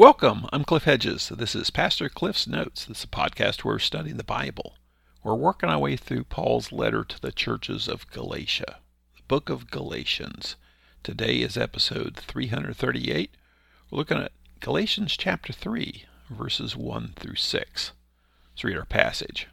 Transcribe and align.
Welcome. 0.00 0.46
I'm 0.50 0.64
Cliff 0.64 0.84
Hedges. 0.84 1.28
This 1.28 1.54
is 1.54 1.68
Pastor 1.68 2.08
Cliff's 2.08 2.46
Notes. 2.46 2.86
This 2.86 3.00
is 3.00 3.04
a 3.04 3.06
podcast 3.06 3.64
where 3.64 3.74
we're 3.74 3.80
studying 3.80 4.16
the 4.16 4.24
Bible. 4.24 4.76
We're 5.22 5.34
working 5.34 5.68
our 5.68 5.78
way 5.78 5.94
through 5.94 6.24
Paul's 6.24 6.72
letter 6.72 7.04
to 7.04 7.20
the 7.20 7.30
churches 7.30 7.86
of 7.86 8.10
Galatia, 8.10 8.78
the 9.14 9.22
book 9.28 9.50
of 9.50 9.70
Galatians. 9.70 10.56
Today 11.02 11.40
is 11.40 11.58
episode 11.58 12.16
338. 12.16 13.34
We're 13.90 13.98
looking 13.98 14.16
at 14.16 14.32
Galatians 14.60 15.18
chapter 15.18 15.52
3, 15.52 16.06
verses 16.30 16.74
1 16.74 17.12
through 17.16 17.36
6. 17.36 17.92
Let's 18.52 18.64
read 18.64 18.78
our 18.78 18.86
passage. 18.86 19.48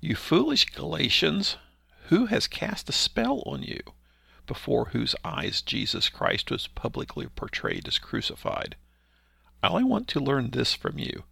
You 0.00 0.14
foolish 0.14 0.66
Galatians, 0.66 1.56
who 2.04 2.26
has 2.26 2.46
cast 2.46 2.88
a 2.88 2.92
spell 2.92 3.42
on 3.44 3.64
you, 3.64 3.80
before 4.46 4.90
whose 4.90 5.16
eyes 5.24 5.60
Jesus 5.60 6.08
Christ 6.08 6.52
was 6.52 6.68
publicly 6.68 7.26
portrayed 7.26 7.88
as 7.88 7.98
crucified? 7.98 8.76
I 9.62 9.68
only 9.68 9.84
want 9.84 10.08
to 10.08 10.20
learn 10.20 10.50
this 10.50 10.74
from 10.74 10.98
you. 10.98 11.24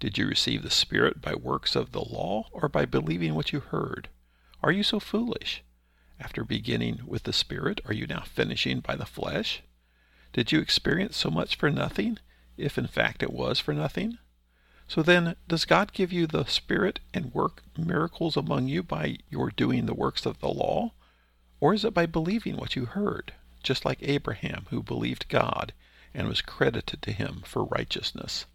Did 0.00 0.18
you 0.18 0.26
receive 0.26 0.62
the 0.62 0.70
Spirit 0.70 1.22
by 1.22 1.34
works 1.34 1.76
of 1.76 1.92
the 1.92 2.04
law 2.04 2.48
or 2.52 2.68
by 2.68 2.84
believing 2.84 3.34
what 3.34 3.52
you 3.52 3.60
heard? 3.60 4.08
Are 4.62 4.72
you 4.72 4.82
so 4.82 4.98
foolish? 4.98 5.62
After 6.18 6.44
beginning 6.44 7.02
with 7.06 7.22
the 7.22 7.32
Spirit, 7.32 7.80
are 7.84 7.94
you 7.94 8.06
now 8.06 8.22
finishing 8.22 8.80
by 8.80 8.96
the 8.96 9.06
flesh? 9.06 9.62
Did 10.32 10.50
you 10.50 10.60
experience 10.60 11.16
so 11.16 11.30
much 11.30 11.56
for 11.56 11.70
nothing, 11.70 12.18
if 12.56 12.76
in 12.76 12.86
fact 12.86 13.22
it 13.22 13.32
was 13.32 13.60
for 13.60 13.72
nothing? 13.72 14.18
So 14.88 15.02
then, 15.02 15.36
does 15.46 15.64
God 15.64 15.92
give 15.92 16.12
you 16.12 16.26
the 16.26 16.44
Spirit 16.46 17.00
and 17.14 17.34
work 17.34 17.62
miracles 17.78 18.36
among 18.36 18.68
you 18.68 18.82
by 18.82 19.18
your 19.30 19.50
doing 19.50 19.86
the 19.86 19.94
works 19.94 20.26
of 20.26 20.40
the 20.40 20.48
law? 20.48 20.92
Or 21.60 21.72
is 21.72 21.84
it 21.84 21.94
by 21.94 22.06
believing 22.06 22.56
what 22.56 22.76
you 22.76 22.86
heard, 22.86 23.32
just 23.62 23.84
like 23.84 23.98
Abraham, 24.02 24.66
who 24.70 24.82
believed 24.82 25.28
God, 25.28 25.72
and 26.16 26.28
was 26.28 26.40
credited 26.40 27.02
to 27.02 27.12
him 27.12 27.42
for 27.44 27.62
righteousness. 27.62 28.46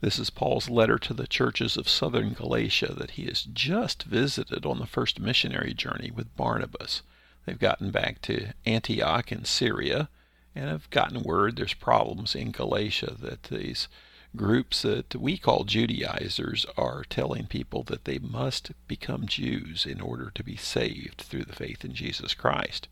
This 0.00 0.18
is 0.18 0.30
Paul's 0.30 0.70
letter 0.70 0.98
to 0.98 1.12
the 1.12 1.26
churches 1.26 1.76
of 1.76 1.88
southern 1.88 2.32
Galatia 2.32 2.94
that 2.94 3.12
he 3.12 3.26
has 3.26 3.42
just 3.42 4.04
visited 4.04 4.64
on 4.64 4.78
the 4.78 4.86
first 4.86 5.20
missionary 5.20 5.74
journey 5.74 6.10
with 6.10 6.34
Barnabas. 6.34 7.02
They've 7.44 7.58
gotten 7.58 7.90
back 7.90 8.22
to 8.22 8.54
Antioch 8.64 9.30
in 9.30 9.44
Syria 9.44 10.08
and 10.54 10.70
have 10.70 10.88
gotten 10.88 11.22
word 11.22 11.56
there's 11.56 11.74
problems 11.74 12.34
in 12.34 12.52
Galatia 12.52 13.14
that 13.20 13.44
these 13.44 13.88
groups 14.34 14.82
that 14.82 15.14
we 15.14 15.36
call 15.36 15.64
Judaizers 15.64 16.64
are 16.78 17.04
telling 17.04 17.46
people 17.46 17.82
that 17.84 18.06
they 18.06 18.18
must 18.18 18.72
become 18.88 19.26
Jews 19.26 19.84
in 19.84 20.00
order 20.00 20.30
to 20.34 20.42
be 20.42 20.56
saved 20.56 21.22
through 21.22 21.44
the 21.44 21.54
faith 21.54 21.84
in 21.84 21.92
Jesus 21.92 22.32
Christ. 22.32 22.88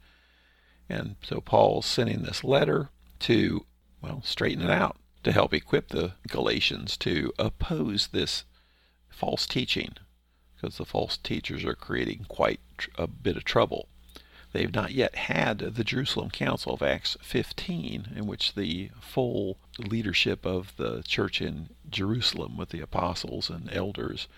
And 0.89 1.17
so 1.23 1.41
Paul's 1.41 1.87
sending 1.87 2.23
this 2.23 2.45
letter 2.45 2.91
to, 3.21 3.67
well, 4.01 4.23
straighten 4.23 4.63
it 4.63 4.71
out, 4.71 4.97
to 5.23 5.33
help 5.33 5.55
equip 5.55 5.89
the 5.89 6.15
Galatians 6.29 6.97
to 6.99 7.33
oppose 7.39 8.09
this 8.09 8.45
false 9.09 9.47
teaching, 9.47 9.95
because 10.55 10.77
the 10.77 10.85
false 10.85 11.17
teachers 11.17 11.65
are 11.65 11.75
creating 11.75 12.27
quite 12.29 12.61
a 12.97 13.07
bit 13.07 13.37
of 13.37 13.45
trouble. 13.45 13.89
They've 14.53 14.73
not 14.73 14.93
yet 14.93 15.17
had 15.17 15.59
the 15.59 15.83
Jerusalem 15.83 16.31
Council 16.31 16.75
of 16.75 16.83
Acts 16.83 17.17
15, 17.21 18.13
in 18.15 18.27
which 18.27 18.55
the 18.55 18.91
full 19.01 19.59
leadership 19.79 20.47
of 20.47 20.77
the 20.77 21.03
church 21.03 21.41
in 21.41 21.71
Jerusalem 21.91 22.57
with 22.57 22.69
the 22.69 22.81
apostles 22.81 23.51
and 23.51 23.69
elders, 23.73 24.29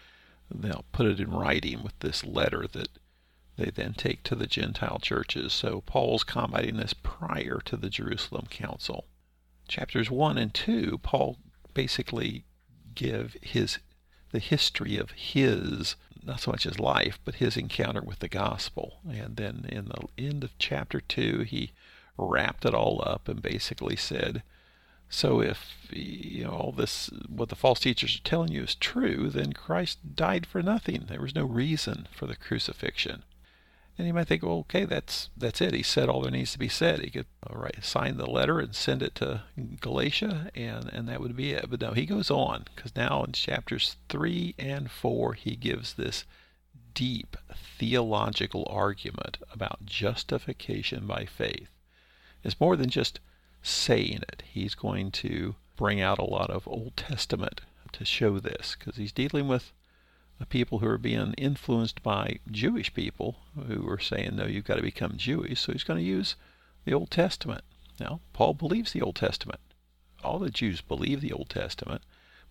they'll 0.51 0.87
put 0.93 1.07
it 1.07 1.21
in 1.21 1.31
writing 1.31 1.83
with 1.83 1.99
this 1.99 2.25
letter 2.25 2.67
that 2.73 2.89
they 3.57 3.71
then 3.71 3.95
take 3.95 4.23
to 4.25 4.35
the 4.35 4.47
Gentile 4.47 4.99
churches. 4.99 5.53
So 5.53 5.83
Paul's 5.83 6.25
combating 6.25 6.77
this 6.77 6.95
prior 6.95 7.61
to 7.65 7.77
the 7.77 7.91
Jerusalem 7.91 8.47
Council. 8.51 9.07
Chapters 9.69 10.11
1 10.11 10.39
and 10.39 10.53
2, 10.53 10.99
Paul 10.99 11.39
basically 11.75 12.45
give 12.95 13.37
his 13.43 13.79
the 14.33 14.39
history 14.39 14.97
of 14.97 15.13
his 15.13 15.97
not 16.27 16.41
so 16.41 16.51
much 16.51 16.65
his 16.65 16.81
life, 16.81 17.21
but 17.25 17.37
his 17.37 17.57
encounter 17.57 18.03
with 18.03 18.19
the 18.19 18.29
gospel. 18.29 18.99
And 19.09 19.37
then 19.37 19.67
in 19.69 19.87
the 19.87 20.09
end 20.19 20.43
of 20.43 20.59
chapter 20.59 21.01
2, 21.01 21.43
he 21.43 21.73
wrapped 22.19 22.65
it 22.65 22.75
all 22.75 23.03
up 23.07 23.29
and 23.29 23.41
basically 23.41 23.97
said, 23.97 24.43
so 25.09 25.41
if 25.41 25.89
you 25.91 26.43
know 26.45 26.51
all 26.51 26.73
this 26.73 27.11
what 27.29 27.49
the 27.49 27.55
false 27.55 27.79
teachers 27.79 28.17
are 28.17 28.29
telling 28.29 28.51
you 28.51 28.65
is 28.65 28.75
true, 28.75 29.31
then 29.31 29.53
Christ 29.53 30.17
died 30.17 30.47
for 30.47 30.63
nothing. 30.63 31.05
There 31.09 31.21
was 31.21 31.35
no 31.35 31.45
reason 31.45 32.09
for 32.11 32.27
the 32.27 32.35
crucifixion. 32.35 33.23
And 33.99 34.07
you 34.07 34.13
might 34.13 34.29
think, 34.29 34.43
well, 34.43 34.59
okay, 34.59 34.85
that's 34.85 35.31
that's 35.37 35.61
it. 35.61 35.73
He 35.73 35.83
said 35.83 36.09
all 36.09 36.21
there 36.21 36.31
needs 36.31 36.53
to 36.53 36.59
be 36.59 36.69
said. 36.69 37.01
He 37.01 37.11
could 37.11 37.27
all 37.49 37.59
right, 37.59 37.83
sign 37.83 38.19
the 38.19 38.29
letter 38.31 38.61
and 38.61 38.75
send 38.75 39.03
it 39.03 39.15
to 39.17 39.43
Galatia, 39.81 40.51
and 40.55 40.91
and 40.93 41.09
that 41.09 41.21
would 41.21 41.37
be 41.37 41.53
it. 41.53 41.71
But 41.71 41.81
no, 41.81 41.93
he 41.93 42.05
goes 42.05 42.31
on 42.31 42.67
because 42.75 42.95
now 42.95 43.25
in 43.25 43.33
chapters 43.33 43.97
three 44.09 44.55
and 44.59 44.91
four, 44.91 45.33
he 45.33 45.57
gives 45.57 45.95
this 45.95 46.25
deep 46.93 47.37
theological 47.79 48.67
argument 48.71 49.39
about 49.53 49.85
justification 49.87 51.07
by 51.07 51.25
faith. 51.25 51.69
It's 52.43 52.61
more 52.61 52.77
than 52.77 52.91
just 52.91 53.21
saying 53.63 54.21
it. 54.29 54.43
He's 54.47 54.75
going 54.75 55.11
to 55.13 55.57
bring 55.77 56.01
out 56.01 56.19
a 56.19 56.25
lot 56.25 56.51
of 56.51 56.67
Old 56.69 56.97
Testament 56.97 57.61
to 57.93 58.05
show 58.05 58.39
this 58.39 58.77
because 58.79 58.97
he's 58.97 59.13
dealing 59.13 59.49
with 59.49 59.73
people 60.45 60.81
who 60.81 60.87
are 60.87 60.99
being 60.99 61.33
influenced 61.39 62.03
by 62.03 62.41
Jewish 62.51 62.93
people 62.93 63.37
who 63.67 63.89
are 63.89 63.99
saying, 63.99 64.37
no, 64.37 64.45
you've 64.45 64.67
got 64.67 64.77
to 64.77 64.83
become 64.83 65.17
Jewish. 65.17 65.61
So 65.61 65.73
he's 65.73 65.85
going 65.85 65.99
to 65.99 66.05
use 66.05 66.37
the 66.85 66.93
Old 66.93 67.11
Testament. 67.11 67.65
Now, 67.99 68.21
Paul 68.35 68.53
believes 68.53 68.93
the 68.93 69.01
Old 69.01 69.17
Testament. 69.17 69.61
All 70.23 70.39
the 70.39 70.51
Jews 70.51 70.83
believe 70.83 71.23
the 71.23 71.33
Old 71.33 71.49
Testament, 71.49 72.03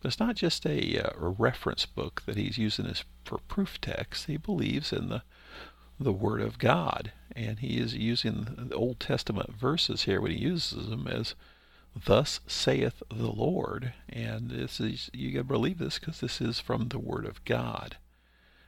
but 0.02 0.08
it's 0.08 0.20
not 0.20 0.36
just 0.36 0.66
a, 0.66 1.00
uh, 1.00 1.12
a 1.20 1.30
reference 1.30 1.86
book 1.86 2.24
that 2.26 2.38
he's 2.38 2.58
using 2.58 2.88
as 2.88 3.04
for 3.24 3.38
proof 3.48 3.80
text. 3.80 4.26
He 4.26 4.38
believes 4.38 4.92
in 4.92 5.10
the 5.10 5.22
the 6.00 6.12
Word 6.12 6.42
of 6.42 6.60
God, 6.60 7.12
and 7.36 7.60
he 7.60 7.78
is 7.78 7.96
using 7.96 8.68
the 8.70 8.76
Old 8.76 9.00
Testament 9.00 9.56
verses 9.56 10.04
here 10.04 10.20
when 10.20 10.32
he 10.32 10.38
uses 10.38 10.90
them 10.90 11.08
as 11.08 11.36
thus 11.96 12.42
saith 12.48 13.02
the 13.10 13.32
Lord. 13.32 13.94
And 14.10 14.50
this 14.50 14.80
is 14.80 15.10
you 15.14 15.32
got 15.32 15.40
to 15.40 15.44
believe 15.46 15.78
this 15.78 16.00
because 16.00 16.20
this 16.20 16.42
is 16.42 16.60
from 16.60 16.90
the 16.90 17.00
Word 17.00 17.26
of 17.26 17.44
God. 17.46 17.98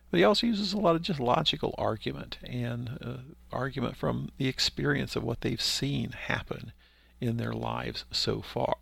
But 0.09 0.19
he 0.19 0.23
also 0.23 0.47
uses 0.47 0.71
a 0.71 0.77
lot 0.77 0.95
of 0.95 1.01
just 1.01 1.19
logical 1.19 1.75
argument 1.77 2.38
and 2.43 2.97
uh, 3.01 3.17
argument 3.51 3.97
from 3.97 4.29
the 4.38 4.47
experience 4.47 5.15
of 5.15 5.23
what 5.23 5.41
they've 5.41 5.61
seen 5.61 6.11
happen 6.11 6.71
in 7.19 7.38
their 7.38 7.51
lives 7.53 8.05
so 8.11 8.41
far. 8.41 8.77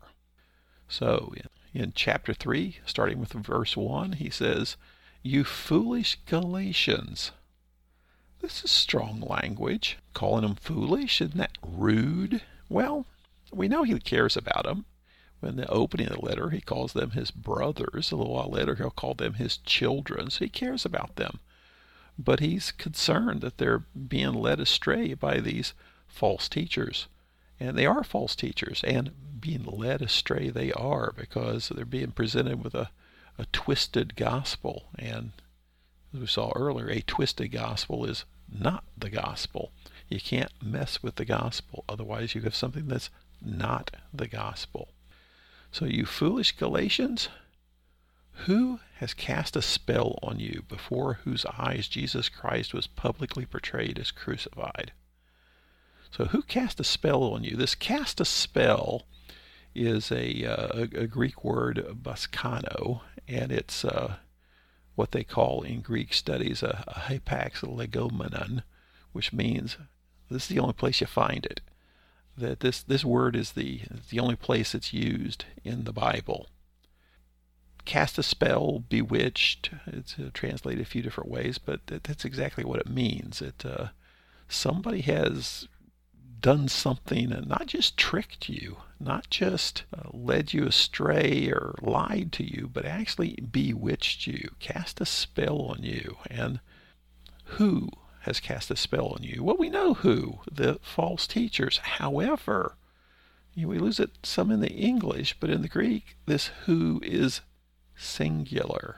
So 0.87 1.33
in, 1.73 1.81
in 1.81 1.93
chapter 1.95 2.33
3, 2.33 2.77
starting 2.85 3.19
with 3.19 3.33
verse 3.33 3.75
1, 3.75 4.13
he 4.13 4.29
says, 4.29 4.77
You 5.23 5.43
foolish 5.43 6.19
Galatians. 6.27 7.31
This 8.41 8.63
is 8.63 8.69
strong 8.69 9.21
language. 9.21 9.97
Calling 10.13 10.43
them 10.43 10.55
foolish, 10.55 11.21
isn't 11.21 11.37
that 11.37 11.57
rude? 11.63 12.43
Well, 12.69 13.07
we 13.55 13.67
know 13.67 13.83
he 13.83 13.97
cares 13.99 14.35
about 14.37 14.65
them. 14.65 14.85
In 15.41 15.57
the 15.57 15.69
opening 15.69 16.07
of 16.07 16.15
the 16.15 16.25
letter, 16.25 16.49
he 16.49 16.61
calls 16.61 16.93
them 16.93 17.11
his 17.11 17.29
brothers. 17.29 18.11
A 18.11 18.15
little 18.15 18.33
while 18.33 18.49
later, 18.49 18.75
he'll 18.75 18.89
call 18.89 19.13
them 19.13 19.35
his 19.35 19.57
children. 19.57 20.29
So 20.29 20.45
he 20.45 20.49
cares 20.49 20.85
about 20.85 21.17
them. 21.17 21.39
But 22.17 22.39
he's 22.39 22.71
concerned 22.71 23.41
that 23.41 23.57
they're 23.57 23.79
being 23.79 24.33
led 24.33 24.59
astray 24.59 25.13
by 25.13 25.39
these 25.39 25.73
false 26.07 26.49
teachers. 26.49 27.07
And 27.59 27.77
they 27.77 27.85
are 27.85 28.03
false 28.03 28.35
teachers. 28.35 28.83
And 28.85 29.11
being 29.39 29.65
led 29.65 30.01
astray, 30.01 30.49
they 30.49 30.71
are 30.71 31.13
because 31.15 31.69
they're 31.69 31.85
being 31.85 32.11
presented 32.11 32.63
with 32.63 32.73
a, 32.73 32.89
a 33.37 33.45
twisted 33.51 34.15
gospel. 34.15 34.85
And 34.97 35.31
as 36.13 36.19
we 36.19 36.27
saw 36.27 36.51
earlier, 36.55 36.89
a 36.89 37.01
twisted 37.01 37.51
gospel 37.51 38.05
is 38.05 38.25
not 38.49 38.85
the 38.97 39.09
gospel. 39.09 39.71
You 40.07 40.19
can't 40.19 40.51
mess 40.63 41.03
with 41.03 41.15
the 41.15 41.25
gospel. 41.25 41.83
Otherwise, 41.89 42.35
you 42.35 42.41
have 42.41 42.55
something 42.55 42.87
that's 42.87 43.09
not 43.45 43.95
the 44.13 44.27
gospel. 44.27 44.89
So, 45.71 45.85
you 45.85 46.05
foolish 46.05 46.53
Galatians, 46.53 47.29
who 48.45 48.79
has 48.99 49.13
cast 49.13 49.55
a 49.55 49.61
spell 49.61 50.17
on 50.23 50.39
you 50.39 50.63
before 50.67 51.15
whose 51.23 51.45
eyes 51.57 51.87
Jesus 51.87 52.29
Christ 52.29 52.73
was 52.73 52.87
publicly 52.87 53.45
portrayed 53.45 53.99
as 53.99 54.11
crucified? 54.11 54.93
So, 56.11 56.25
who 56.25 56.41
cast 56.43 56.79
a 56.79 56.83
spell 56.83 57.23
on 57.23 57.43
you? 57.43 57.55
This 57.57 57.75
cast 57.75 58.21
a 58.21 58.25
spell 58.25 59.05
is 59.73 60.11
a, 60.11 60.45
uh, 60.45 60.87
a 60.93 61.07
Greek 61.07 61.43
word, 61.43 61.85
baskano, 62.01 63.01
and 63.27 63.51
it's 63.51 63.83
uh, 63.83 64.15
what 64.95 65.11
they 65.11 65.25
call 65.25 65.61
in 65.61 65.81
Greek 65.81 66.13
studies 66.13 66.63
a, 66.63 66.83
a 66.87 66.99
hapax 67.11 67.59
legomenon, 67.61 68.63
which 69.11 69.33
means 69.33 69.77
this 70.29 70.43
is 70.43 70.49
the 70.49 70.59
only 70.59 70.73
place 70.73 71.01
you 71.01 71.07
find 71.07 71.45
it 71.45 71.59
that 72.37 72.59
this, 72.59 72.83
this 72.83 73.05
word 73.05 73.35
is 73.35 73.53
the, 73.53 73.81
the 74.09 74.19
only 74.19 74.35
place 74.35 74.75
it's 74.75 74.93
used 74.93 75.45
in 75.63 75.83
the 75.83 75.93
Bible. 75.93 76.47
Cast 77.85 78.17
a 78.17 78.23
spell, 78.23 78.79
bewitched, 78.89 79.69
it's 79.85 80.15
uh, 80.17 80.29
translated 80.33 80.81
a 80.81 80.85
few 80.85 81.01
different 81.01 81.29
ways, 81.29 81.57
but 81.57 81.85
that, 81.87 82.03
that's 82.03 82.25
exactly 82.25 82.63
what 82.63 82.79
it 82.79 82.89
means. 82.89 83.41
It, 83.41 83.63
uh, 83.65 83.87
somebody 84.47 85.01
has 85.01 85.67
done 86.39 86.67
something 86.67 87.31
and 87.31 87.47
not 87.47 87.67
just 87.67 87.97
tricked 87.97 88.49
you, 88.49 88.77
not 88.99 89.29
just 89.29 89.83
uh, 89.95 90.09
led 90.11 90.53
you 90.53 90.65
astray 90.65 91.49
or 91.49 91.75
lied 91.81 92.31
to 92.33 92.43
you, 92.43 92.69
but 92.71 92.85
actually 92.85 93.35
bewitched 93.51 94.27
you, 94.27 94.49
cast 94.59 95.01
a 95.01 95.05
spell 95.05 95.61
on 95.61 95.83
you. 95.83 96.17
And 96.29 96.59
who 97.45 97.89
has 98.25 98.39
cast 98.39 98.69
a 98.71 98.75
spell 98.75 99.07
on 99.07 99.23
you? 99.23 99.43
Well, 99.43 99.57
we 99.57 99.69
know 99.69 99.95
who, 99.95 100.39
the 100.51 100.79
false 100.81 101.25
teachers. 101.27 101.77
However, 101.77 102.75
you 103.53 103.63
know, 103.63 103.69
we 103.69 103.79
lose 103.79 103.99
it 103.99 104.11
some 104.23 104.51
in 104.51 104.59
the 104.59 104.71
English, 104.71 105.37
but 105.39 105.49
in 105.49 105.61
the 105.61 105.67
Greek, 105.67 106.17
this 106.25 106.47
who 106.65 106.99
is 107.03 107.41
singular. 107.95 108.97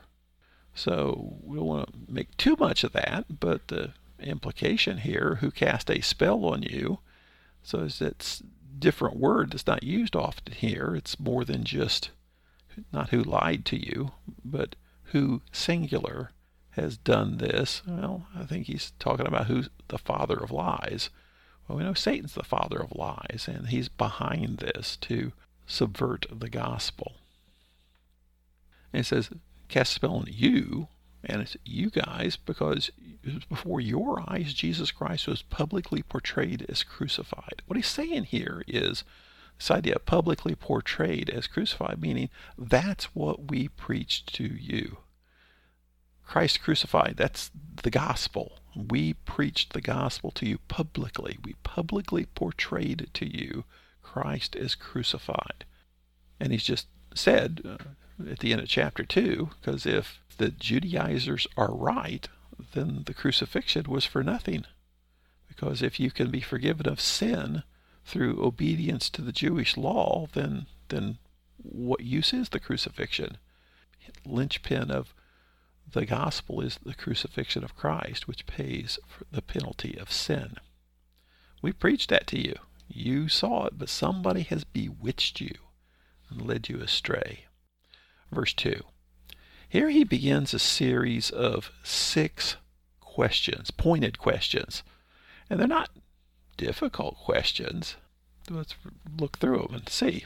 So 0.73 1.37
we 1.43 1.57
don't 1.57 1.65
want 1.65 2.07
to 2.07 2.13
make 2.13 2.35
too 2.37 2.55
much 2.57 2.83
of 2.83 2.93
that, 2.93 3.39
but 3.39 3.67
the 3.67 3.91
implication 4.19 4.99
here, 4.99 5.37
who 5.41 5.51
cast 5.51 5.89
a 5.89 6.01
spell 6.01 6.45
on 6.45 6.63
you, 6.63 6.99
so 7.61 7.85
that 7.85 8.41
different 8.79 9.17
word 9.17 9.51
that's 9.51 9.67
not 9.67 9.83
used 9.83 10.15
often 10.15 10.53
here. 10.53 10.95
It's 10.95 11.19
more 11.19 11.43
than 11.43 11.63
just 11.63 12.11
not 12.93 13.09
who 13.09 13.23
lied 13.23 13.65
to 13.65 13.77
you, 13.77 14.11
but 14.45 14.75
who 15.05 15.41
singular 15.51 16.31
has 16.77 16.97
done 16.97 17.37
this. 17.37 17.81
Well, 17.85 18.25
I 18.35 18.45
think 18.45 18.67
he's 18.67 18.93
talking 18.97 19.27
about 19.27 19.47
who's 19.47 19.69
the 19.89 19.97
father 19.97 20.37
of 20.37 20.51
lies. 20.51 21.09
Well, 21.67 21.77
we 21.77 21.83
know 21.83 21.93
Satan's 21.93 22.33
the 22.33 22.43
father 22.43 22.79
of 22.79 22.95
lies, 22.95 23.49
and 23.51 23.67
he's 23.67 23.89
behind 23.89 24.59
this 24.59 24.95
to 25.01 25.33
subvert 25.65 26.25
the 26.31 26.49
gospel. 26.49 27.15
And 28.93 29.01
it 29.01 29.05
says, 29.05 29.29
cast 29.67 29.93
spell 29.93 30.15
on 30.15 30.27
you, 30.29 30.87
and 31.23 31.41
it's 31.41 31.57
you 31.65 31.89
guys, 31.89 32.37
because 32.37 32.89
before 33.49 33.81
your 33.81 34.23
eyes, 34.27 34.53
Jesus 34.53 34.91
Christ 34.91 35.27
was 35.27 35.41
publicly 35.41 36.03
portrayed 36.03 36.65
as 36.69 36.83
crucified. 36.83 37.61
What 37.65 37.75
he's 37.75 37.87
saying 37.87 38.25
here 38.25 38.63
is 38.65 39.03
this 39.57 39.71
idea 39.71 39.95
of 39.95 40.05
publicly 40.05 40.55
portrayed 40.55 41.29
as 41.29 41.47
crucified, 41.47 41.99
meaning 41.99 42.29
that's 42.57 43.15
what 43.15 43.51
we 43.51 43.67
preached 43.67 44.33
to 44.35 44.45
you. 44.45 44.99
Christ 46.27 46.61
crucified, 46.61 47.15
that's 47.17 47.51
the 47.83 47.89
gospel. 47.89 48.59
We 48.75 49.13
preached 49.13 49.73
the 49.73 49.81
gospel 49.81 50.29
to 50.31 50.45
you 50.45 50.59
publicly. 50.67 51.39
We 51.43 51.55
publicly 51.63 52.25
portrayed 52.25 53.09
to 53.13 53.25
you 53.25 53.63
Christ 54.03 54.55
is 54.55 54.75
crucified. 54.75 55.65
And 56.39 56.51
he's 56.51 56.63
just 56.63 56.87
said 57.13 57.61
uh, 57.65 58.29
at 58.29 58.39
the 58.39 58.51
end 58.51 58.61
of 58.61 58.67
chapter 58.67 59.03
2, 59.03 59.49
because 59.59 59.85
if 59.85 60.19
the 60.37 60.49
Judaizers 60.49 61.47
are 61.55 61.73
right, 61.73 62.27
then 62.73 63.03
the 63.05 63.13
crucifixion 63.13 63.85
was 63.87 64.05
for 64.05 64.23
nothing. 64.23 64.65
Because 65.47 65.81
if 65.81 65.99
you 65.99 66.11
can 66.11 66.29
be 66.29 66.41
forgiven 66.41 66.87
of 66.87 67.01
sin 67.01 67.63
through 68.05 68.43
obedience 68.43 69.09
to 69.11 69.21
the 69.21 69.31
Jewish 69.31 69.77
law, 69.77 70.27
then 70.33 70.67
then 70.89 71.17
what 71.57 72.01
use 72.01 72.33
is 72.33 72.49
the 72.49 72.59
crucifixion? 72.59 73.37
Linchpin 74.25 74.89
of 74.89 75.13
the 75.93 76.05
gospel 76.05 76.61
is 76.61 76.79
the 76.83 76.93
crucifixion 76.93 77.63
of 77.63 77.75
Christ, 77.75 78.27
which 78.27 78.45
pays 78.45 78.99
for 79.07 79.25
the 79.31 79.41
penalty 79.41 79.97
of 79.97 80.11
sin. 80.11 80.57
We 81.61 81.71
preached 81.71 82.09
that 82.09 82.27
to 82.27 82.39
you. 82.39 82.55
You 82.87 83.27
saw 83.29 83.65
it, 83.65 83.77
but 83.77 83.89
somebody 83.89 84.43
has 84.43 84.63
bewitched 84.63 85.41
you 85.41 85.55
and 86.29 86.41
led 86.41 86.69
you 86.69 86.79
astray. 86.79 87.45
Verse 88.31 88.53
2. 88.53 88.83
Here 89.69 89.89
he 89.89 90.03
begins 90.03 90.53
a 90.53 90.59
series 90.59 91.29
of 91.29 91.71
six 91.83 92.55
questions, 93.01 93.71
pointed 93.71 94.19
questions. 94.19 94.83
And 95.49 95.59
they're 95.59 95.67
not 95.67 95.89
difficult 96.57 97.17
questions. 97.17 97.95
Let's 98.49 98.75
look 99.17 99.37
through 99.39 99.67
them 99.67 99.75
and 99.75 99.89
see. 99.89 100.25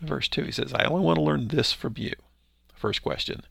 Verse 0.00 0.28
2, 0.28 0.44
he 0.44 0.52
says, 0.52 0.72
I 0.74 0.84
only 0.84 1.04
want 1.04 1.16
to 1.16 1.22
learn 1.22 1.48
this 1.48 1.72
from 1.72 1.94
you. 1.96 2.14
First 2.74 3.02
question 3.02 3.42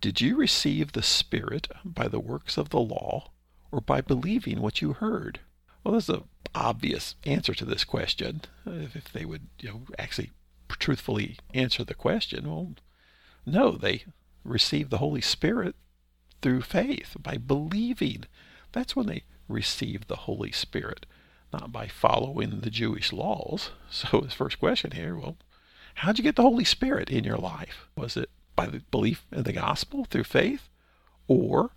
did 0.00 0.20
you 0.20 0.36
receive 0.36 0.92
the 0.92 1.02
Spirit 1.02 1.68
by 1.84 2.08
the 2.08 2.20
works 2.20 2.56
of 2.56 2.70
the 2.70 2.80
law 2.80 3.30
or 3.72 3.80
by 3.80 4.00
believing 4.00 4.60
what 4.60 4.82
you 4.82 4.92
heard? 4.94 5.40
Well, 5.82 5.92
there's 5.92 6.08
an 6.08 6.24
obvious 6.54 7.14
answer 7.24 7.54
to 7.54 7.64
this 7.64 7.84
question. 7.84 8.42
If 8.66 9.12
they 9.12 9.24
would, 9.24 9.48
you 9.60 9.68
know, 9.68 9.82
actually 9.98 10.30
truthfully 10.68 11.38
answer 11.54 11.84
the 11.84 11.94
question, 11.94 12.48
well, 12.48 12.74
no, 13.44 13.72
they 13.72 14.04
received 14.44 14.90
the 14.90 14.98
Holy 14.98 15.20
Spirit 15.20 15.74
through 16.42 16.62
faith, 16.62 17.16
by 17.18 17.38
believing. 17.38 18.24
That's 18.72 18.94
when 18.94 19.06
they 19.06 19.22
received 19.48 20.08
the 20.08 20.16
Holy 20.16 20.52
Spirit, 20.52 21.06
not 21.52 21.72
by 21.72 21.88
following 21.88 22.60
the 22.60 22.70
Jewish 22.70 23.12
laws. 23.12 23.70
So 23.90 24.20
his 24.20 24.34
first 24.34 24.58
question 24.58 24.90
here, 24.90 25.16
well, 25.16 25.36
how'd 25.94 26.18
you 26.18 26.24
get 26.24 26.36
the 26.36 26.42
Holy 26.42 26.64
Spirit 26.64 27.08
in 27.08 27.24
your 27.24 27.38
life? 27.38 27.88
Was 27.96 28.16
it 28.16 28.28
by 28.56 28.66
the 28.66 28.80
belief 28.90 29.26
in 29.30 29.44
the 29.44 29.52
gospel 29.52 30.04
through 30.04 30.24
faith 30.24 30.68
or 31.28 31.70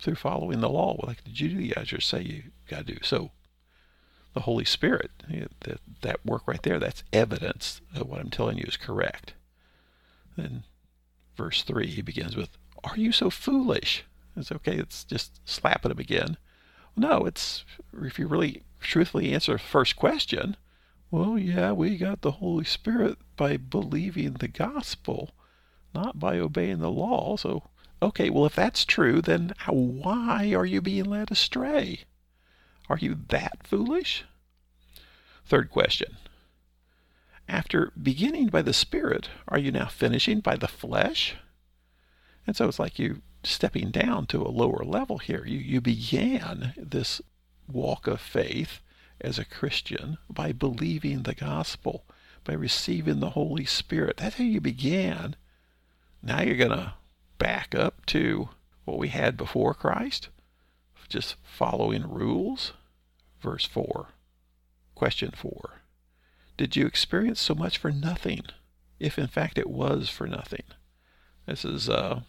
through 0.00 0.14
following 0.14 0.60
the 0.60 0.68
law, 0.68 0.96
like 1.06 1.24
the 1.24 1.30
Judaizers 1.30 2.06
say 2.06 2.22
you 2.22 2.42
got 2.68 2.86
to 2.86 2.94
do. 2.94 2.98
So 3.02 3.30
the 4.34 4.40
Holy 4.40 4.64
Spirit, 4.64 5.10
that, 5.60 5.80
that 6.02 6.24
work 6.24 6.42
right 6.46 6.62
there, 6.62 6.78
that's 6.78 7.02
evidence 7.12 7.80
that 7.94 8.06
what 8.06 8.20
I'm 8.20 8.30
telling 8.30 8.58
you 8.58 8.64
is 8.66 8.76
correct. 8.76 9.34
Then 10.36 10.64
verse 11.36 11.62
3, 11.62 11.86
he 11.88 12.02
begins 12.02 12.36
with, 12.36 12.50
Are 12.84 12.96
you 12.96 13.12
so 13.12 13.30
foolish? 13.30 14.04
It's 14.36 14.52
okay, 14.52 14.76
it's 14.76 15.04
just 15.04 15.40
slapping 15.44 15.90
him 15.90 15.98
again. 15.98 16.36
No, 16.96 17.26
it's 17.26 17.64
if 18.00 18.18
you 18.18 18.26
really 18.26 18.62
truthfully 18.80 19.32
answer 19.32 19.54
the 19.54 19.58
first 19.58 19.96
question, 19.96 20.56
well, 21.10 21.38
yeah, 21.38 21.72
we 21.72 21.96
got 21.96 22.20
the 22.20 22.32
Holy 22.32 22.64
Spirit 22.64 23.18
by 23.36 23.56
believing 23.56 24.34
the 24.34 24.48
gospel 24.48 25.30
not 25.94 26.18
by 26.18 26.38
obeying 26.38 26.78
the 26.78 26.90
law. 26.90 27.36
So, 27.36 27.64
okay, 28.02 28.30
well, 28.30 28.46
if 28.46 28.54
that's 28.54 28.84
true, 28.84 29.20
then 29.20 29.54
why 29.68 30.52
are 30.54 30.66
you 30.66 30.80
being 30.80 31.04
led 31.04 31.30
astray? 31.30 32.00
Are 32.88 32.98
you 32.98 33.18
that 33.28 33.66
foolish? 33.66 34.24
Third 35.44 35.70
question. 35.70 36.16
After 37.48 37.92
beginning 38.00 38.48
by 38.48 38.62
the 38.62 38.74
Spirit, 38.74 39.30
are 39.48 39.58
you 39.58 39.72
now 39.72 39.86
finishing 39.86 40.40
by 40.40 40.56
the 40.56 40.68
flesh? 40.68 41.36
And 42.46 42.54
so 42.54 42.68
it's 42.68 42.78
like 42.78 42.98
you 42.98 43.22
stepping 43.42 43.90
down 43.90 44.26
to 44.26 44.42
a 44.42 44.48
lower 44.48 44.84
level 44.84 45.18
here. 45.18 45.44
You, 45.46 45.58
you 45.58 45.80
began 45.80 46.74
this 46.76 47.22
walk 47.66 48.06
of 48.06 48.20
faith 48.20 48.80
as 49.20 49.38
a 49.38 49.44
Christian 49.44 50.18
by 50.28 50.52
believing 50.52 51.22
the 51.22 51.34
gospel, 51.34 52.04
by 52.44 52.52
receiving 52.52 53.20
the 53.20 53.30
Holy 53.30 53.64
Spirit. 53.64 54.18
That's 54.18 54.36
how 54.36 54.44
you 54.44 54.60
began. 54.60 55.36
Now 56.22 56.42
you're 56.42 56.56
going 56.56 56.70
to 56.70 56.94
back 57.38 57.74
up 57.74 58.04
to 58.06 58.48
what 58.84 58.98
we 58.98 59.08
had 59.08 59.36
before 59.36 59.74
Christ, 59.74 60.28
just 61.08 61.36
following 61.42 62.08
rules. 62.08 62.72
Verse 63.40 63.64
4. 63.64 64.08
Question 64.94 65.30
4. 65.30 65.82
Did 66.56 66.74
you 66.74 66.86
experience 66.86 67.40
so 67.40 67.54
much 67.54 67.78
for 67.78 67.92
nothing, 67.92 68.42
if 68.98 69.18
in 69.18 69.28
fact 69.28 69.58
it 69.58 69.70
was 69.70 70.08
for 70.08 70.26
nothing? 70.26 70.64
This 71.46 71.64
is 71.64 71.88
uh, 71.88 72.22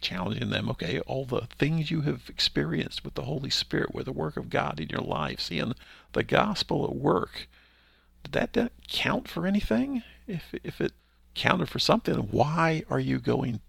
challenging 0.00 0.50
them. 0.50 0.68
Okay, 0.68 1.00
all 1.00 1.24
the 1.24 1.48
things 1.58 1.90
you 1.90 2.02
have 2.02 2.24
experienced 2.28 3.04
with 3.04 3.14
the 3.14 3.22
Holy 3.22 3.50
Spirit, 3.50 3.94
with 3.94 4.04
the 4.04 4.12
work 4.12 4.36
of 4.36 4.50
God 4.50 4.80
in 4.80 4.90
your 4.90 5.00
life, 5.00 5.40
seeing 5.40 5.74
the 6.12 6.22
gospel 6.22 6.84
at 6.84 6.94
work, 6.94 7.48
did 8.22 8.52
that 8.52 8.72
count 8.86 9.28
for 9.28 9.46
anything? 9.46 10.02
If 10.26 10.54
if 10.62 10.80
it 10.80 10.92
counted 11.38 11.68
for 11.68 11.78
something. 11.78 12.14
Why 12.16 12.82
are 12.90 12.98
you 12.98 13.18
going 13.20 13.60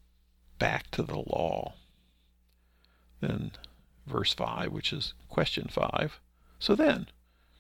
back 0.57 0.89
to 0.91 1.03
the 1.03 1.17
law? 1.17 1.75
Then 3.21 3.51
verse 4.07 4.33
5, 4.33 4.71
which 4.71 4.91
is 4.91 5.13
question 5.29 5.67
5. 5.69 6.19
So 6.57 6.75
then, 6.75 7.07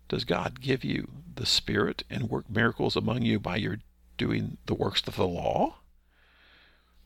does 0.07 0.25
God 0.25 0.61
give 0.61 0.83
you 0.83 1.09
the 1.35 1.45
Spirit 1.45 2.03
and 2.09 2.29
work 2.29 2.49
miracles 2.49 2.95
among 2.95 3.21
you 3.21 3.39
by 3.39 3.57
your 3.57 3.77
doing 4.17 4.57
the 4.65 4.73
works 4.73 5.07
of 5.07 5.15
the 5.15 5.27
law? 5.27 5.75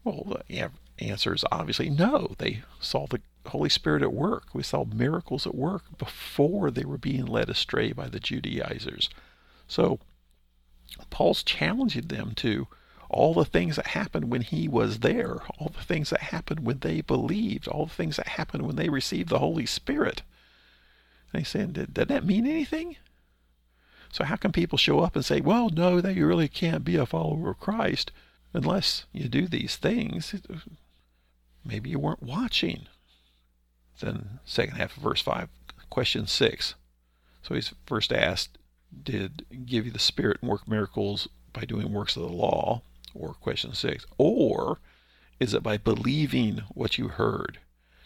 Well, 0.03 0.39
the 0.47 0.69
answer 0.99 1.33
is 1.33 1.43
obviously 1.51 1.89
no. 1.89 2.35
They 2.37 2.63
saw 2.79 3.05
the 3.05 3.21
Holy 3.47 3.69
Spirit 3.69 4.01
at 4.01 4.13
work. 4.13 4.45
We 4.53 4.63
saw 4.63 4.85
miracles 4.85 5.45
at 5.45 5.55
work 5.55 5.97
before 5.97 6.71
they 6.71 6.85
were 6.85 6.97
being 6.97 7.25
led 7.25 7.49
astray 7.49 7.91
by 7.91 8.07
the 8.07 8.19
Judaizers. 8.19 9.09
So 9.67 9.99
Paul's 11.09 11.43
challenging 11.43 12.07
them 12.07 12.33
to 12.35 12.67
all 13.13 13.33
the 13.33 13.45
things 13.45 13.75
that 13.75 13.87
happened 13.87 14.29
when 14.29 14.41
he 14.41 14.67
was 14.67 14.99
there, 14.99 15.37
all 15.57 15.71
the 15.75 15.83
things 15.83 16.09
that 16.09 16.19
happened 16.19 16.61
when 16.61 16.79
they 16.79 17.01
believed, 17.01 17.67
all 17.67 17.85
the 17.85 17.93
things 17.93 18.17
that 18.17 18.27
happened 18.27 18.65
when 18.65 18.75
they 18.75 18.89
received 18.89 19.29
the 19.29 19.39
Holy 19.39 19.65
Spirit. 19.65 20.21
And 21.31 21.41
he's 21.41 21.49
saying, 21.49 21.73
did, 21.73 21.93
did 21.93 22.07
that 22.09 22.25
mean 22.25 22.45
anything? 22.45 22.97
So 24.11 24.23
how 24.23 24.35
can 24.35 24.51
people 24.51 24.77
show 24.77 24.99
up 24.99 25.15
and 25.15 25.25
say, 25.25 25.41
well, 25.41 25.69
no, 25.69 25.99
that 25.99 26.15
you 26.15 26.27
really 26.27 26.47
can't 26.47 26.85
be 26.85 26.97
a 26.97 27.05
follower 27.05 27.51
of 27.51 27.59
Christ 27.59 28.11
unless 28.53 29.05
you 29.11 29.27
do 29.27 29.47
these 29.47 29.75
things? 29.75 30.35
Maybe 31.65 31.89
you 31.89 31.99
weren't 31.99 32.21
watching. 32.21 32.87
Then 33.99 34.39
second 34.45 34.75
half 34.75 34.95
of 34.97 35.03
verse 35.03 35.21
5, 35.21 35.49
question 35.89 36.27
6. 36.27 36.75
So 37.41 37.55
he's 37.55 37.73
first 37.85 38.13
asked, 38.13 38.57
Did 39.03 39.45
give 39.65 39.85
you 39.85 39.91
the 39.91 39.99
Spirit 39.99 40.37
and 40.41 40.49
work 40.49 40.67
miracles 40.67 41.27
by 41.51 41.65
doing 41.65 41.91
works 41.91 42.15
of 42.15 42.21
the 42.23 42.29
law? 42.29 42.81
Or 43.13 43.33
question 43.35 43.73
six, 43.73 44.05
or 44.17 44.79
is 45.39 45.53
it 45.53 45.63
by 45.63 45.77
believing 45.77 46.63
what 46.73 46.97
you 46.97 47.09
heard? 47.09 47.59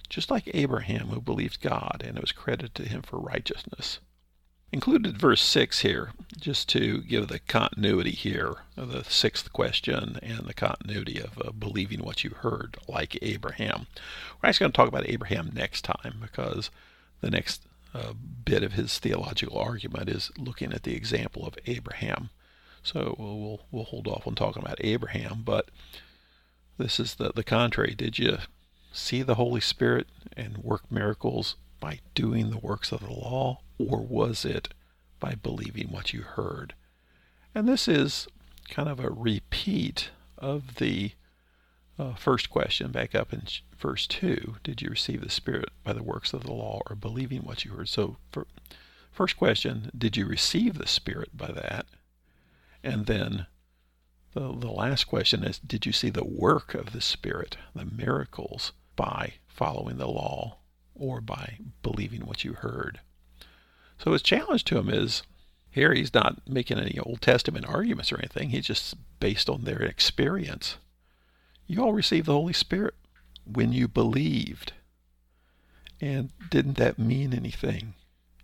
Just 0.10 0.32
like 0.32 0.50
Abraham 0.54 1.08
who 1.08 1.22
believed 1.22 1.62
God 1.62 2.04
and 2.06 2.18
it 2.18 2.22
was 2.22 2.32
credited 2.32 2.76
to 2.76 2.90
him 2.90 3.02
for 3.02 3.20
righteousness. 3.20 4.00
Included 4.72 5.18
verse 5.18 5.42
6 5.42 5.80
here, 5.80 6.12
just 6.38 6.68
to 6.70 7.02
give 7.02 7.30
the 7.30 7.40
continuity 7.40 8.12
here 8.12 8.56
of 8.76 8.92
the 8.92 9.06
sixth 9.06 9.54
question 9.54 10.20
and 10.22 10.40
the 10.40 10.54
continuity 10.54 11.22
of 11.22 11.40
uh, 11.40 11.52
believing 11.52 12.04
what 12.04 12.26
you 12.26 12.32
heard, 12.32 12.78
like 12.86 13.18
Abraham. 13.22 13.88
We're 14.42 14.50
actually 14.50 14.66
going 14.66 14.72
to 14.74 14.76
talk 14.76 14.90
about 14.90 15.08
Abraham 15.08 15.52
next 15.54 15.86
time 15.86 16.16
because 16.22 16.70
the 17.22 17.32
next 17.32 17.62
uh, 17.94 18.12
bit 18.44 18.62
of 18.62 18.74
his 18.74 19.00
theological 19.00 19.58
argument 19.58 20.10
is 20.10 20.32
looking 20.38 20.74
at 20.74 20.84
the 20.84 20.96
example 20.96 21.48
of 21.48 21.58
Abraham. 21.66 22.30
So 22.88 23.18
we'll, 23.20 23.38
we'll, 23.38 23.60
we'll 23.70 23.84
hold 23.84 24.08
off 24.08 24.26
on 24.26 24.36
talking 24.36 24.64
about 24.64 24.78
Abraham, 24.80 25.42
but 25.44 25.70
this 26.78 27.02
is 27.02 27.16
the, 27.16 27.34
the 27.36 27.44
contrary. 27.44 27.94
Did 27.94 28.18
you 28.18 28.38
see 28.94 29.24
the 29.24 29.36
Holy 29.36 29.60
Spirit 29.60 30.08
and 30.38 30.60
work 30.60 30.90
miracles 30.90 31.58
by 31.82 32.00
doing 32.16 32.50
the 32.50 32.58
works 32.58 32.94
of 32.94 33.02
the 33.02 33.12
law, 33.12 33.60
or 33.78 34.00
was 34.00 34.46
it 34.46 34.70
by 35.20 35.36
believing 35.36 35.92
what 35.92 36.14
you 36.14 36.22
heard? 36.22 36.76
And 37.54 37.68
this 37.68 37.90
is 37.90 38.26
kind 38.70 38.88
of 38.88 39.02
a 39.02 39.10
repeat 39.10 40.12
of 40.38 40.76
the 40.76 41.12
uh, 42.00 42.14
first 42.14 42.50
question 42.50 42.94
back 42.94 43.14
up 43.14 43.34
in 43.34 43.42
verse 43.78 44.08
2 44.08 44.60
Did 44.64 44.82
you 44.82 44.90
receive 44.90 45.20
the 45.20 45.30
Spirit 45.30 45.72
by 45.84 45.92
the 45.92 46.04
works 46.04 46.32
of 46.32 46.44
the 46.44 46.54
law 46.54 46.82
or 46.90 46.96
believing 46.96 47.42
what 47.42 47.66
you 47.66 47.72
heard? 47.72 47.90
So, 47.90 48.16
for, 48.32 48.48
first 49.12 49.36
question 49.36 49.92
Did 49.98 50.16
you 50.16 50.26
receive 50.26 50.78
the 50.78 50.88
Spirit 50.88 51.36
by 51.36 51.52
that? 51.52 51.86
And 52.88 53.06
then 53.06 53.48
the, 54.34 54.58
the 54.58 54.72
last 54.72 55.08
question 55.08 55.44
is 55.44 55.60
Did 55.60 55.86
you 55.86 55.92
see 55.92 56.10
the 56.10 56.24
work 56.24 56.74
of 56.74 56.94
the 56.94 57.02
Spirit, 57.02 57.58
the 57.76 57.84
miracles, 57.84 58.72
by 58.96 59.34
following 59.46 59.98
the 59.98 60.08
law 60.08 60.60
or 60.96 61.20
by 61.20 61.60
believing 61.84 62.26
what 62.26 62.46
you 62.46 62.54
heard? 62.54 63.02
So 63.98 64.14
his 64.14 64.22
challenge 64.22 64.64
to 64.66 64.78
him 64.78 64.90
is 64.90 65.24
here 65.70 65.94
he's 65.94 66.14
not 66.14 66.48
making 66.48 66.80
any 66.80 66.98
Old 66.98 67.22
Testament 67.22 67.66
arguments 67.68 68.14
or 68.14 68.20
anything. 68.20 68.52
He's 68.52 68.68
just 68.68 68.96
based 69.20 69.50
on 69.50 69.66
their 69.66 69.82
experience. 69.82 70.78
You 71.68 71.84
all 71.84 71.94
received 71.94 72.28
the 72.28 72.32
Holy 72.34 72.54
Spirit 72.54 72.96
when 73.44 73.74
you 73.74 73.90
believed. 73.90 74.72
And 76.00 76.32
didn't 76.50 76.78
that 76.78 76.98
mean 76.98 77.34
anything? 77.34 77.96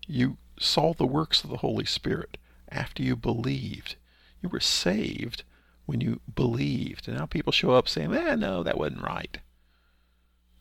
You 0.06 0.36
saw 0.60 0.94
the 0.94 1.08
works 1.08 1.46
of 1.46 1.50
the 1.50 1.58
Holy 1.58 1.86
Spirit 1.86 2.38
after 2.68 3.02
you 3.02 3.16
believed. 3.16 3.96
You 4.44 4.50
were 4.50 4.60
saved 4.60 5.44
when 5.86 6.02
you 6.02 6.20
believed. 6.36 7.08
And 7.08 7.18
now 7.18 7.26
people 7.26 7.52
show 7.52 7.72
up 7.72 7.88
saying, 7.88 8.14
eh, 8.14 8.36
no, 8.36 8.62
that 8.62 8.78
wasn't 8.78 9.02
right. 9.02 9.40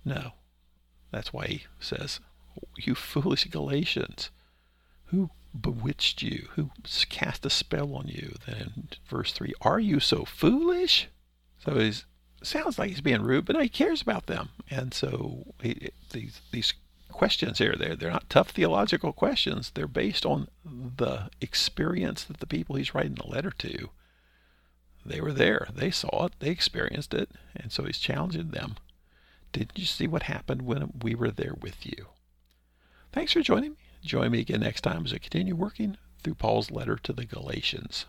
No. 0.04 0.32
That's 1.10 1.32
why 1.32 1.46
he 1.46 1.62
says, 1.78 2.20
You 2.78 2.94
foolish 2.94 3.44
Galatians, 3.44 4.30
who 5.06 5.30
bewitched 5.58 6.22
you? 6.22 6.48
Who 6.54 6.70
cast 7.10 7.44
a 7.44 7.50
spell 7.50 7.94
on 7.94 8.08
you? 8.08 8.36
Then 8.46 8.88
verse 9.06 9.32
3, 9.32 9.52
Are 9.60 9.78
you 9.78 10.00
so 10.00 10.24
foolish? 10.24 11.08
So 11.58 11.78
he 11.78 11.92
sounds 12.42 12.78
like 12.78 12.88
he's 12.88 13.02
being 13.02 13.22
rude, 13.22 13.44
but 13.44 13.60
he 13.60 13.68
cares 13.68 14.00
about 14.00 14.26
them. 14.26 14.48
And 14.70 14.94
so 14.94 15.54
he, 15.60 15.90
these, 16.12 16.40
these 16.50 16.72
questions 17.12 17.58
here. 17.58 17.74
They're, 17.78 17.96
they're 17.96 18.10
not 18.10 18.28
tough 18.28 18.50
theological 18.50 19.12
questions. 19.12 19.70
They're 19.74 19.86
based 19.86 20.26
on 20.26 20.48
the 20.64 21.30
experience 21.40 22.24
that 22.24 22.40
the 22.40 22.46
people 22.46 22.76
he's 22.76 22.94
writing 22.94 23.14
the 23.14 23.26
letter 23.26 23.50
to, 23.50 23.90
they 25.04 25.20
were 25.20 25.32
there. 25.32 25.68
They 25.74 25.90
saw 25.90 26.26
it. 26.26 26.32
They 26.38 26.50
experienced 26.50 27.14
it. 27.14 27.30
And 27.54 27.72
so 27.72 27.84
he's 27.84 27.98
challenging 27.98 28.50
them. 28.50 28.76
Didn't 29.52 29.78
you 29.78 29.84
see 29.84 30.06
what 30.06 30.24
happened 30.24 30.62
when 30.62 30.92
we 31.02 31.14
were 31.14 31.30
there 31.30 31.54
with 31.60 31.84
you? 31.84 32.06
Thanks 33.12 33.32
for 33.32 33.42
joining 33.42 33.72
me. 33.72 33.76
Join 34.02 34.32
me 34.32 34.40
again 34.40 34.60
next 34.60 34.80
time 34.80 35.04
as 35.04 35.12
I 35.12 35.18
continue 35.18 35.54
working 35.54 35.96
through 36.22 36.34
Paul's 36.34 36.70
letter 36.70 36.96
to 36.96 37.12
the 37.12 37.24
Galatians. 37.24 38.06